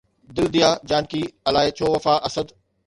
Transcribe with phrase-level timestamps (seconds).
[0.37, 1.21] دل ديا جانڪي
[1.53, 2.47] الائي ڇو وفا، اسد